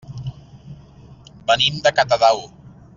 Venim 1.51 1.77
de 1.85 1.95
Catadau. 2.01 2.47